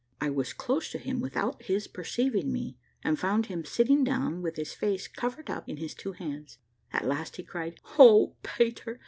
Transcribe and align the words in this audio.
I 0.19 0.31
was 0.31 0.51
close 0.53 0.89
to 0.89 0.97
him 0.97 1.21
without 1.21 1.61
his 1.61 1.87
perceiving 1.87 2.51
me, 2.51 2.75
and 3.03 3.19
found 3.19 3.45
him 3.45 3.63
sitting 3.63 4.03
down 4.03 4.41
with 4.41 4.55
his 4.55 4.73
face 4.73 5.07
covered 5.07 5.47
up 5.51 5.69
in 5.69 5.77
his 5.77 5.93
two 5.93 6.13
hands. 6.13 6.57
At 6.91 7.05
last 7.05 7.35
he 7.35 7.43
cried, 7.43 7.79
"O 7.99 8.33
Pater! 8.41 8.99